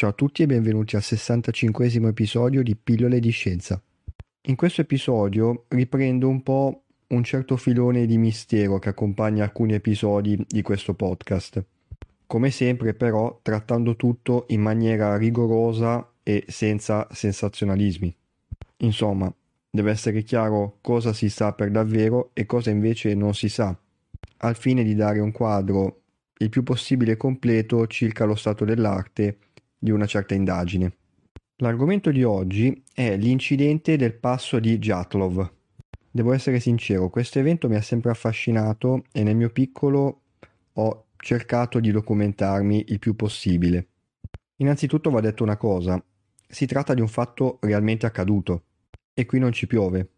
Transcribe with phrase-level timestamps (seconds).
[0.00, 3.78] Ciao a tutti e benvenuti al 65 episodio di Pillole di Scienza.
[4.46, 10.42] In questo episodio riprendo un po' un certo filone di mistero che accompagna alcuni episodi
[10.48, 11.62] di questo podcast.
[12.26, 18.16] Come sempre però trattando tutto in maniera rigorosa e senza sensazionalismi.
[18.78, 19.30] Insomma,
[19.68, 23.78] deve essere chiaro cosa si sa per davvero e cosa invece non si sa,
[24.38, 26.00] al fine di dare un quadro
[26.38, 29.36] il più possibile completo circa lo stato dell'arte
[29.80, 30.92] di una certa indagine.
[31.56, 35.52] L'argomento di oggi è l'incidente del passo di Jatlov.
[36.10, 40.22] Devo essere sincero, questo evento mi ha sempre affascinato e nel mio piccolo
[40.74, 43.88] ho cercato di documentarmi il più possibile.
[44.56, 46.02] Innanzitutto va detto una cosa,
[46.46, 48.64] si tratta di un fatto realmente accaduto
[49.14, 50.08] e qui non ci piove.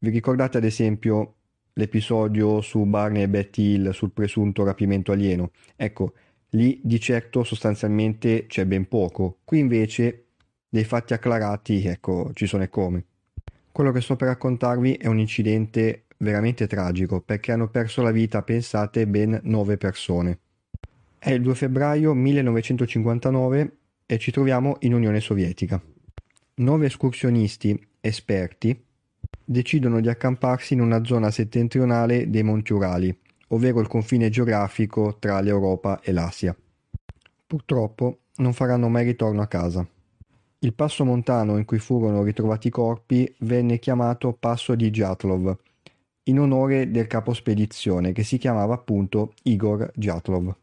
[0.00, 1.34] Vi ricordate ad esempio
[1.74, 5.50] l'episodio su Barney e Betty Hill sul presunto rapimento alieno?
[5.76, 6.14] Ecco,
[6.54, 10.24] Lì di certo sostanzialmente c'è ben poco, qui invece
[10.68, 13.04] dei fatti acclarati, ecco, ci sono e come.
[13.72, 18.42] Quello che sto per raccontarvi è un incidente veramente tragico perché hanno perso la vita,
[18.42, 20.40] pensate, ben nove persone.
[21.18, 25.80] È il 2 febbraio 1959 e ci troviamo in Unione Sovietica.
[26.56, 28.78] Nove escursionisti esperti
[29.42, 33.18] decidono di accamparsi in una zona settentrionale dei Monti Urali,
[33.52, 36.56] ovvero il confine geografico tra l'Europa e l'Asia.
[37.46, 39.86] Purtroppo non faranno mai ritorno a casa.
[40.58, 45.56] Il passo montano in cui furono ritrovati i corpi venne chiamato Passo di Jatlov,
[46.24, 50.54] in onore del capo spedizione che si chiamava appunto Igor Jatlov.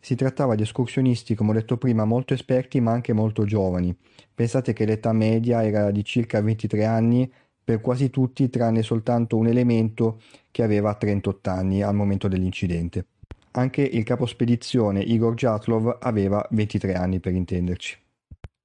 [0.00, 3.94] Si trattava di escursionisti, come ho detto prima, molto esperti ma anche molto giovani.
[4.34, 7.32] Pensate che l'età media era di circa 23 anni
[7.70, 10.20] per quasi tutti tranne soltanto un elemento
[10.50, 13.06] che aveva 38 anni al momento dell'incidente.
[13.52, 17.96] Anche il capo spedizione Igor Jatlov aveva 23 anni per intenderci.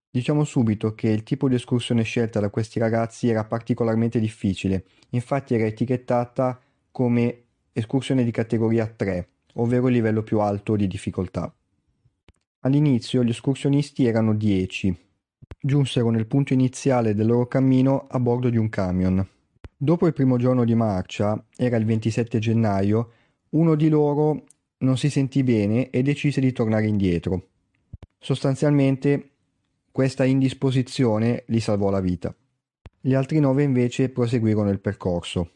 [0.09, 5.53] Diciamo subito che il tipo di escursione scelta da questi ragazzi era particolarmente difficile, infatti
[5.53, 7.43] era etichettata come
[7.73, 11.53] escursione di categoria 3, ovvero il livello più alto di difficoltà.
[12.61, 14.97] All'inizio gli escursionisti erano 10,
[15.59, 19.27] giunsero nel punto iniziale del loro cammino a bordo di un camion.
[19.77, 23.11] Dopo il primo giorno di marcia, era il 27 gennaio,
[23.49, 24.45] uno di loro
[24.79, 27.49] non si sentì bene e decise di tornare indietro.
[28.17, 29.31] Sostanzialmente
[29.91, 32.35] questa indisposizione gli salvò la vita.
[32.99, 35.51] Gli altri nove invece proseguirono il percorso.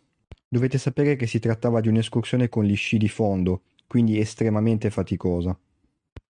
[0.47, 5.57] Dovete sapere che si trattava di un'escursione con gli sci di fondo, quindi estremamente faticosa.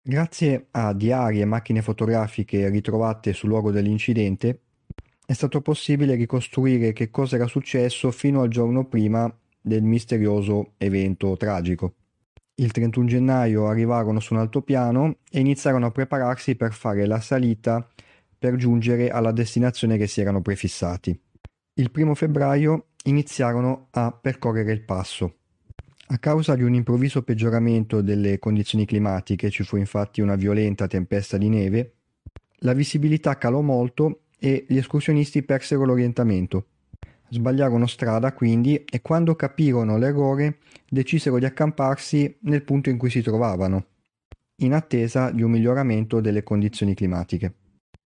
[0.06, 4.60] Grazie a diari e macchine fotografiche ritrovate sul luogo dell'incidente,
[5.26, 11.38] è stato possibile ricostruire che cosa era successo fino al giorno prima del misterioso evento
[11.38, 11.94] tragico.
[12.56, 17.88] Il 31 gennaio arrivarono su un altopiano e iniziarono a prepararsi per fare la salita
[18.38, 21.18] per giungere alla destinazione che si erano prefissati.
[21.76, 25.38] Il primo febbraio iniziarono a percorrere il passo.
[26.14, 31.38] A causa di un improvviso peggioramento delle condizioni climatiche, ci fu infatti una violenta tempesta
[31.38, 31.94] di neve,
[32.58, 36.68] la visibilità calò molto e gli escursionisti persero l'orientamento.
[37.30, 43.24] Sbagliarono strada quindi e quando capirono l'errore decisero di accamparsi nel punto in cui si
[43.24, 43.86] trovavano,
[44.58, 47.54] in attesa di un miglioramento delle condizioni climatiche.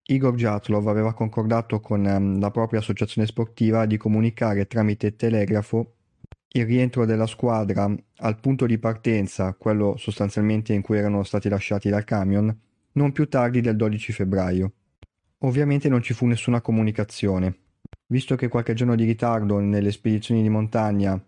[0.07, 5.93] Igor Jatlov aveva concordato con ehm, la propria associazione sportiva di comunicare tramite telegrafo
[6.55, 11.89] il rientro della squadra al punto di partenza, quello sostanzialmente in cui erano stati lasciati
[11.89, 12.55] dal camion,
[12.93, 14.73] non più tardi del 12 febbraio.
[15.39, 17.57] Ovviamente non ci fu nessuna comunicazione.
[18.05, 21.19] Visto che qualche giorno di ritardo nelle spedizioni di montagna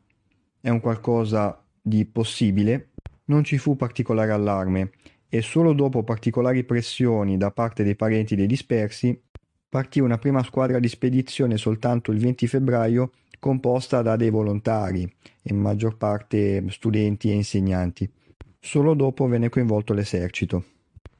[0.61, 2.91] è un qualcosa di possibile,
[3.25, 4.91] non ci fu particolare allarme
[5.27, 9.19] e solo dopo particolari pressioni da parte dei parenti dei dispersi
[9.67, 13.11] partì una prima squadra di spedizione soltanto il 20 febbraio
[13.45, 15.07] composta da dei volontari,
[15.43, 18.11] in maggior parte studenti e insegnanti.
[18.59, 20.63] Solo dopo venne coinvolto l'esercito.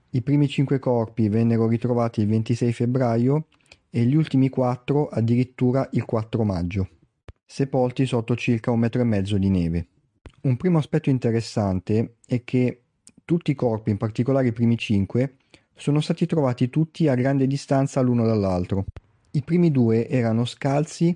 [0.09, 3.45] I primi cinque corpi vennero ritrovati il 26 febbraio
[3.91, 6.89] e gli ultimi quattro addirittura il 4 maggio,
[7.45, 9.87] sepolti sotto circa un metro e mezzo di neve.
[10.41, 12.81] Un primo aspetto interessante è che
[13.23, 15.35] tutti i corpi, in particolare i primi cinque,
[15.75, 18.85] sono stati trovati tutti a grande distanza l'uno dall'altro.
[19.29, 21.15] I primi due erano scalzi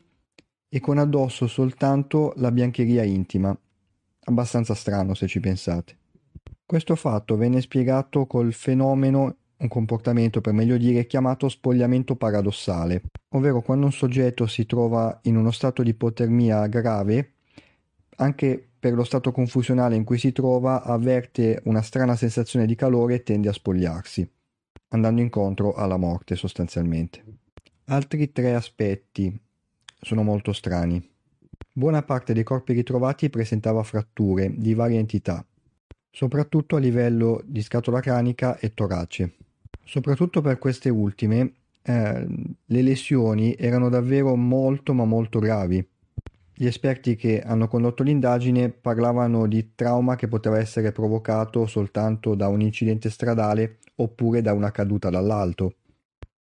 [0.69, 3.57] e con addosso soltanto la biancheria intima.
[4.25, 5.97] Abbastanza strano se ci pensate.
[6.65, 13.61] Questo fatto venne spiegato col fenomeno un comportamento per meglio dire chiamato spogliamento paradossale, ovvero
[13.61, 17.33] quando un soggetto si trova in uno stato di ipotermia grave,
[18.17, 23.15] anche per lo stato confusionale in cui si trova avverte una strana sensazione di calore
[23.15, 24.29] e tende a spogliarsi,
[24.89, 27.23] andando incontro alla morte sostanzialmente.
[27.85, 29.37] Altri tre aspetti
[29.99, 31.05] sono molto strani.
[31.71, 35.45] Buona parte dei corpi ritrovati presentava fratture di varie entità,
[36.09, 39.35] soprattutto a livello di scatola cranica e torace.
[39.83, 42.27] Soprattutto per queste ultime, eh,
[42.65, 45.85] le lesioni erano davvero molto ma molto gravi.
[46.53, 52.49] Gli esperti che hanno condotto l'indagine parlavano di trauma che poteva essere provocato soltanto da
[52.49, 55.75] un incidente stradale oppure da una caduta dall'alto.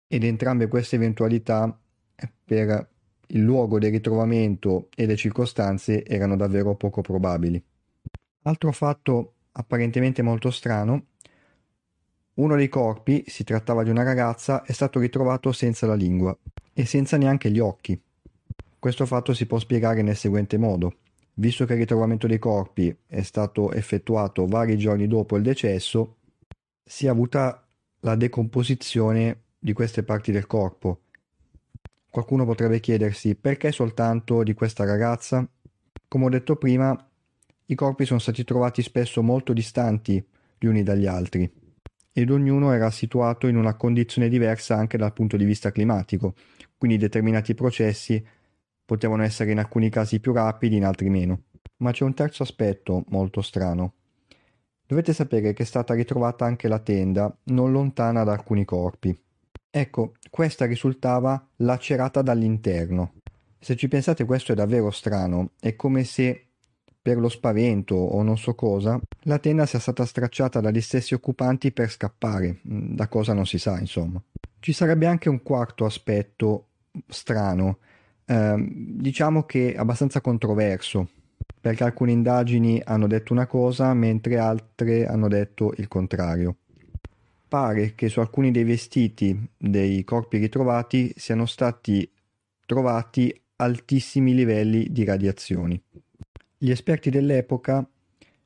[0.08, 1.78] Ed entrambe queste eventualità
[2.16, 2.88] eh, per
[3.27, 7.62] il luogo del ritrovamento e le circostanze erano davvero poco probabili.
[8.44, 11.07] Altro fatto apparentemente molto strano
[12.36, 16.38] uno dei corpi, si trattava di una ragazza, è stato ritrovato senza la lingua
[16.74, 17.98] e senza neanche gli occhi.
[18.77, 20.95] Questo fatto si può spiegare nel seguente modo.
[21.36, 26.18] Visto che il ritrovamento dei corpi è stato effettuato vari giorni dopo il decesso,
[26.83, 27.66] si è avuta
[28.01, 31.04] la decomposizione di queste parti del corpo.
[32.15, 35.45] Qualcuno potrebbe chiedersi perché soltanto di questa ragazza?
[36.07, 36.97] Come ho detto prima,
[37.65, 40.25] i corpi sono stati trovati spesso molto distanti
[40.57, 41.51] gli uni dagli altri
[42.13, 46.35] ed ognuno era situato in una condizione diversa anche dal punto di vista climatico,
[46.77, 48.25] quindi determinati processi
[48.85, 51.41] potevano essere in alcuni casi più rapidi, in altri meno.
[51.79, 53.95] Ma c'è un terzo aspetto molto strano.
[54.88, 59.23] Dovete sapere che è stata ritrovata anche la tenda non lontana da alcuni corpi.
[59.77, 63.16] Ecco, questa risultava lacerata dall'interno.
[63.60, 66.45] Se ci pensate questo è davvero strano, è come se
[67.01, 71.74] per lo spavento o non so cosa, la tenda sia stata stracciata dagli stessi occupanti
[71.74, 74.24] per scappare, mm, da cosa non si sa, insomma.
[74.60, 76.68] Ci sarebbe anche un quarto aspetto
[77.07, 77.80] strano,
[78.27, 81.10] eh, diciamo che abbastanza controverso,
[81.60, 86.60] perché alcune indagini hanno detto una cosa mentre altre hanno detto il contrario.
[87.56, 92.06] Pare che su alcuni dei vestiti dei corpi ritrovati siano stati
[92.66, 95.81] trovati altissimi livelli di radiazioni.
[96.57, 97.88] Gli esperti dell'epoca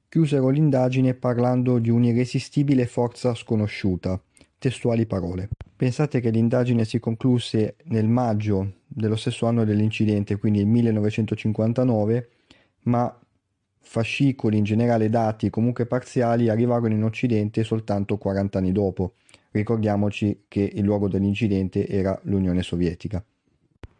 [0.08, 4.22] chiusero l'indagine parlando di un'irresistibile forza sconosciuta.
[4.60, 5.50] Testuali parole.
[5.76, 12.30] Pensate che l'indagine si concluse nel maggio dello stesso anno dell'incidente, quindi il 1959,
[12.84, 13.20] ma
[13.90, 19.14] fascicoli, in generale dati comunque parziali, arrivarono in Occidente soltanto 40 anni dopo.
[19.50, 23.24] Ricordiamoci che il luogo dell'incidente era l'Unione Sovietica.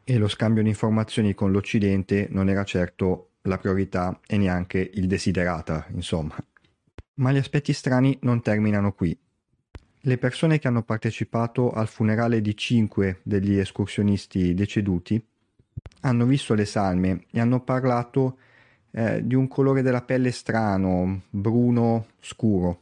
[0.04, 5.08] E lo scambio di informazioni con l'Occidente non era certo la priorità e neanche il
[5.08, 6.36] desiderata, insomma.
[7.16, 9.18] Ma gli aspetti strani non terminano qui.
[10.02, 15.22] Le persone che hanno partecipato al funerale di cinque degli escursionisti deceduti
[16.02, 18.38] hanno visto le salme e hanno parlato
[18.92, 22.82] eh, di un colore della pelle strano, bruno, scuro.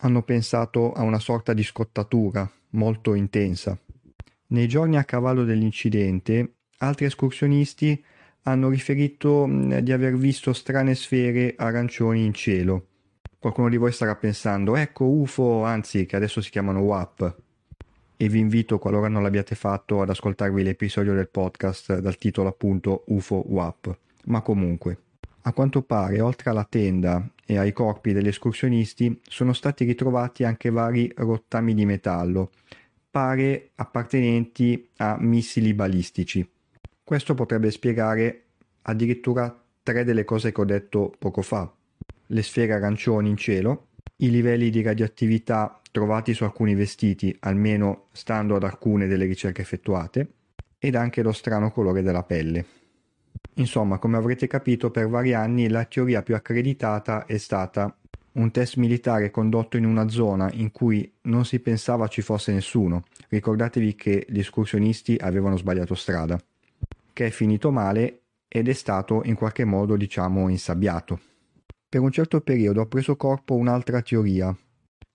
[0.00, 3.78] Hanno pensato a una sorta di scottatura molto intensa.
[4.48, 8.04] Nei giorni a cavallo dell'incidente, altri escursionisti
[8.42, 12.86] hanno riferito di aver visto strane sfere arancioni in cielo.
[13.38, 17.36] Qualcuno di voi starà pensando, ecco UFO, anzi che adesso si chiamano WAP.
[18.16, 23.04] E vi invito, qualora non l'abbiate fatto, ad ascoltarvi l'episodio del podcast dal titolo appunto
[23.08, 23.98] UFO WAP.
[24.26, 24.98] Ma comunque,
[25.46, 30.70] a quanto pare, oltre alla tenda e ai corpi degli escursionisti, sono stati ritrovati anche
[30.70, 32.50] vari rottami di metallo,
[33.08, 36.46] pare appartenenti a missili balistici.
[37.02, 38.42] Questo potrebbe spiegare
[38.82, 41.72] addirittura tre delle cose che ho detto poco fa.
[42.26, 43.86] Le sfere arancioni in cielo,
[44.16, 50.28] i livelli di radioattività trovati su alcuni vestiti, almeno stando ad alcune delle ricerche effettuate,
[50.76, 52.85] ed anche lo strano colore della pelle.
[53.58, 57.94] Insomma, come avrete capito, per vari anni la teoria più accreditata è stata
[58.32, 63.04] un test militare condotto in una zona in cui non si pensava ci fosse nessuno.
[63.28, 66.38] Ricordatevi che gli escursionisti avevano sbagliato strada
[67.16, 71.18] che è finito male ed è stato in qualche modo, diciamo, insabbiato.
[71.88, 74.54] Per un certo periodo ha preso corpo un'altra teoria.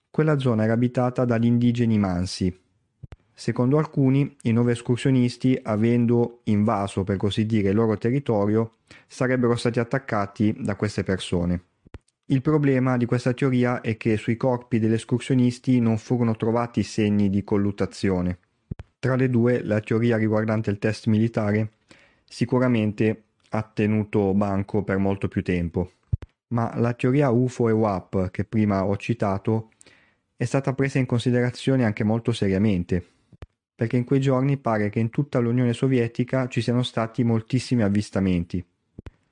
[0.10, 2.61] Quella zona era abitata dagli indigeni mansi.
[3.42, 8.74] Secondo alcuni, i nuovi escursionisti, avendo invaso per così dire il loro territorio,
[9.08, 11.64] sarebbero stati attaccati da queste persone.
[12.26, 17.32] Il problema di questa teoria è che sui corpi degli escursionisti non furono trovati segni
[17.32, 18.38] di colluttazione.
[19.00, 21.72] Tra le due, la teoria riguardante il test militare
[22.24, 25.94] sicuramente ha tenuto banco per molto più tempo.
[26.50, 29.72] Ma la teoria UFO e WAP che prima ho citato
[30.38, 33.11] è stata presa in considerazione anche molto seriamente,
[33.82, 38.64] perché in quei giorni pare che in tutta l'Unione Sovietica ci siano stati moltissimi avvistamenti.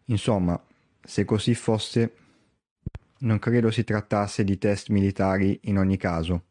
[0.05, 0.59] Insomma,
[1.03, 2.13] se così fosse,
[3.19, 6.45] non credo si trattasse di test militari in ogni caso.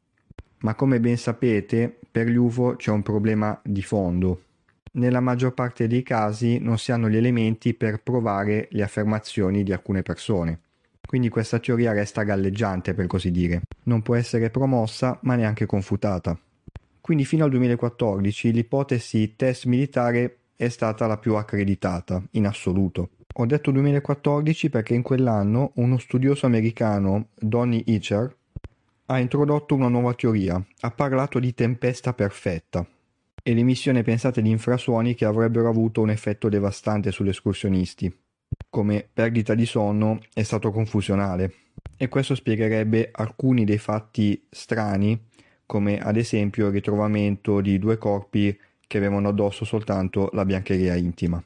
[0.58, 4.42] Ma come ben sapete, per gli UFO c'è un problema di fondo
[4.92, 9.72] nella maggior parte dei casi non si hanno gli elementi per provare le affermazioni di
[9.72, 10.60] alcune persone.
[11.04, 16.38] Quindi questa teoria resta galleggiante per così dire, non può essere promossa ma neanche confutata.
[17.08, 23.12] Quindi fino al 2014 l'ipotesi test militare è stata la più accreditata in assoluto.
[23.36, 28.36] Ho detto 2014 perché in quell'anno uno studioso americano, Donny Itcher,
[29.06, 32.86] ha introdotto una nuova teoria, ha parlato di tempesta perfetta
[33.42, 38.14] e l'emissione pensate di infrasuoni che avrebbero avuto un effetto devastante sugli escursionisti,
[38.68, 41.54] come perdita di sonno e stato confusionale.
[41.96, 45.18] E questo spiegherebbe alcuni dei fatti strani,
[45.68, 51.44] come ad esempio il ritrovamento di due corpi che avevano addosso soltanto la biancheria intima.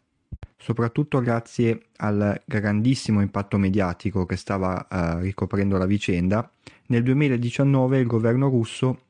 [0.56, 6.48] Soprattutto grazie al grandissimo impatto mediatico che stava uh, ricoprendo la vicenda,
[6.86, 9.06] nel 2019 il governo russo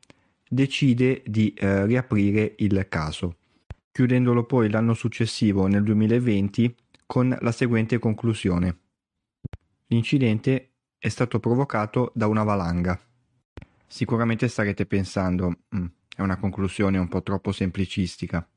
[0.48, 3.36] decide di eh, riaprire il caso,
[3.90, 8.76] chiudendolo poi l'anno successivo, nel 2020, con la seguente conclusione.
[9.88, 12.98] L'incidente è stato provocato da una valanga.
[13.92, 15.84] Sicuramente starete pensando, mm,
[16.16, 18.48] è una conclusione un po' troppo semplicistica.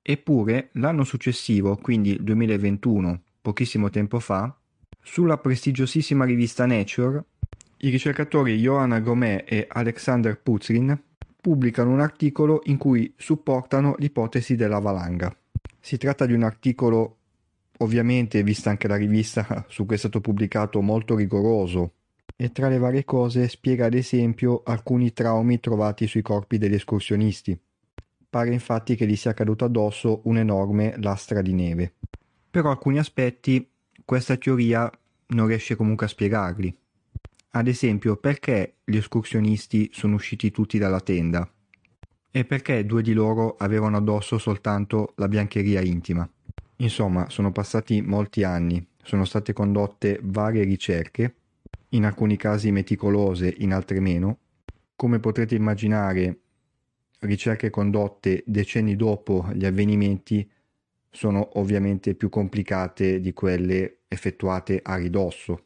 [0.00, 4.56] Eppure, l'anno successivo, quindi il 2021, pochissimo tempo fa,
[5.02, 7.22] sulla prestigiosissima rivista Nature,
[7.80, 10.98] i ricercatori Johanna Gomè e Alexander Puzrin
[11.38, 15.36] pubblicano un articolo in cui supportano l'ipotesi della valanga.
[15.78, 17.18] Si tratta di un articolo,
[17.80, 21.96] ovviamente, vista anche la rivista su cui è stato pubblicato, molto rigoroso
[22.42, 27.60] e tra le varie cose spiega ad esempio alcuni traumi trovati sui corpi degli escursionisti.
[28.30, 31.92] Pare infatti che gli sia caduto addosso un'enorme lastra di neve.
[32.48, 33.68] Però alcuni aspetti
[34.06, 34.90] questa teoria
[35.26, 36.74] non riesce comunque a spiegarli.
[37.50, 41.46] Ad esempio, perché gli escursionisti sono usciti tutti dalla tenda?
[42.30, 46.26] E perché due di loro avevano addosso soltanto la biancheria intima?
[46.76, 51.34] Insomma, sono passati molti anni, sono state condotte varie ricerche,
[51.90, 54.38] in alcuni casi meticolose, in altre meno.
[54.96, 56.40] Come potrete immaginare,
[57.20, 60.48] ricerche condotte decenni dopo gli avvenimenti
[61.10, 65.64] sono ovviamente più complicate di quelle effettuate a ridosso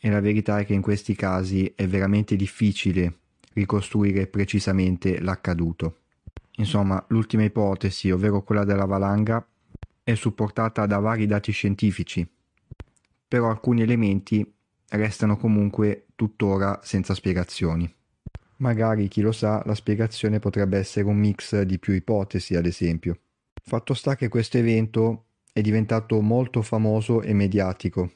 [0.00, 3.20] e la verità è che in questi casi è veramente difficile
[3.54, 6.00] ricostruire precisamente l'accaduto.
[6.56, 9.46] Insomma, l'ultima ipotesi, ovvero quella della valanga,
[10.02, 12.28] è supportata da vari dati scientifici,
[13.26, 14.46] però alcuni elementi
[14.90, 17.92] restano comunque tuttora senza spiegazioni.
[18.56, 23.18] Magari, chi lo sa, la spiegazione potrebbe essere un mix di più ipotesi, ad esempio.
[23.62, 28.10] Fatto sta che questo evento è diventato molto famoso e mediatico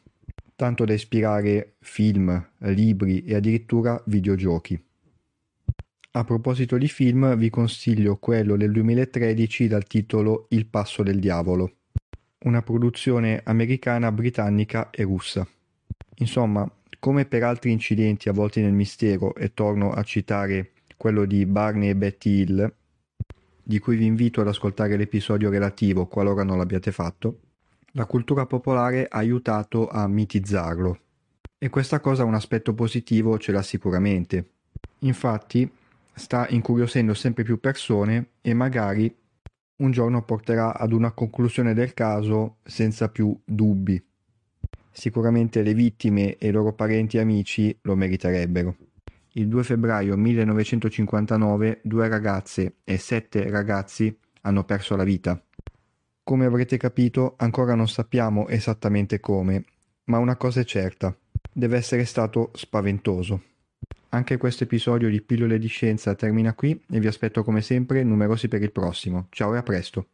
[0.58, 4.76] tanto da ispirare film, libri e addirittura videogiochi.
[6.10, 11.75] A proposito di film, vi consiglio quello del 2013 dal titolo Il passo del diavolo,
[12.40, 15.46] una produzione americana, britannica e russa.
[16.18, 21.90] Insomma, come per altri incidenti avvolti nel mistero, e torno a citare quello di Barney
[21.90, 22.72] e Betty Hill,
[23.62, 27.40] di cui vi invito ad ascoltare l'episodio relativo qualora non l'abbiate fatto,
[27.92, 30.98] la cultura popolare ha aiutato a mitizzarlo.
[31.58, 34.50] E questa cosa un aspetto positivo ce l'ha sicuramente.
[35.00, 35.70] Infatti
[36.14, 39.14] sta incuriosendo sempre più persone e magari
[39.76, 44.02] un giorno porterà ad una conclusione del caso senza più dubbi.
[44.98, 48.74] Sicuramente le vittime e i loro parenti e amici lo meriterebbero.
[49.34, 55.40] Il 2 febbraio 1959 due ragazze e sette ragazzi hanno perso la vita.
[56.24, 59.66] Come avrete capito, ancora non sappiamo esattamente come,
[60.06, 61.16] ma una cosa è certa,
[61.52, 63.42] deve essere stato spaventoso.
[64.08, 68.48] Anche questo episodio di Pillole di Scienza termina qui e vi aspetto come sempre numerosi
[68.48, 69.28] per il prossimo.
[69.30, 70.08] Ciao e a presto!